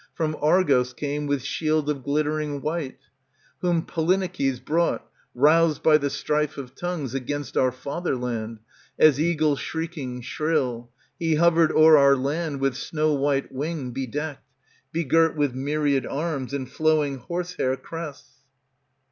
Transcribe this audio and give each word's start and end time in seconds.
From 0.15 0.35
Argos 0.41 0.93
came, 0.93 1.27
with 1.27 1.43
shield 1.43 1.87
of 1.87 2.01
glittering 2.01 2.59
wnitc; 2.63 2.95
Whom 3.59 3.85
Polyneikes 3.85 4.59
brought, 4.59 5.05
^^° 5.05 5.07
Roused 5.35 5.83
by 5.83 5.99
the 5.99 6.09
strife 6.09 6.57
of 6.57 6.73
tongues 6.73 7.13
Against 7.13 7.55
our 7.55 7.71
fatherland, 7.71 8.61
As 8.97 9.19
eagle 9.21 9.55
shrieking 9.55 10.21
shrill. 10.21 10.89
He 11.19 11.35
hovered 11.35 11.71
o'er 11.71 11.99
our 11.99 12.15
land. 12.15 12.61
With 12.61 12.77
snow 12.77 13.13
white 13.13 13.51
wing 13.51 13.91
bedecked. 13.91 14.41
Begirt 14.91 15.35
with 15.35 15.53
myriad 15.53 16.07
arms, 16.07 16.51
And 16.51 16.67
flowing 16.67 17.17
horsehair 17.19 17.75
crests. 17.77 18.37